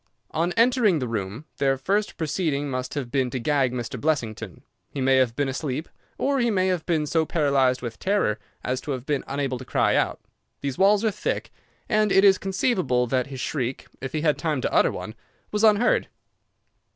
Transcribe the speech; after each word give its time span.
"On 0.31 0.51
entering 0.53 0.97
the 0.97 1.07
room 1.07 1.45
their 1.57 1.77
first 1.77 2.17
proceeding 2.17 2.71
must 2.71 2.95
have 2.95 3.11
been 3.11 3.29
to 3.29 3.39
gag 3.39 3.71
Mr. 3.71 4.01
Blessington. 4.01 4.63
He 4.89 4.99
may 4.99 5.17
have 5.17 5.35
been 5.35 5.47
asleep, 5.47 5.87
or 6.17 6.39
he 6.39 6.49
may 6.49 6.69
have 6.69 6.87
been 6.87 7.05
so 7.05 7.23
paralyzed 7.23 7.83
with 7.83 7.99
terror 7.99 8.39
as 8.63 8.81
to 8.81 8.93
have 8.93 9.05
been 9.05 9.23
unable 9.27 9.59
to 9.59 9.63
cry 9.63 9.95
out. 9.95 10.19
These 10.61 10.79
walls 10.79 11.05
are 11.05 11.11
thick, 11.11 11.51
and 11.87 12.11
it 12.11 12.23
is 12.23 12.39
conceivable 12.39 13.05
that 13.05 13.27
his 13.27 13.39
shriek, 13.39 13.85
if 14.01 14.13
he 14.13 14.21
had 14.21 14.39
time 14.39 14.59
to 14.61 14.73
utter 14.73 14.91
one, 14.91 15.13
was 15.51 15.63
unheard. 15.63 16.07